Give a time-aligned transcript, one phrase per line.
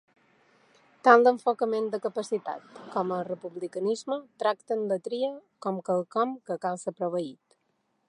[1.07, 5.33] Tant l'enfocament de capacitat com el republicanisme tracten la tria
[5.67, 7.61] com quelcom que cal ser proveït.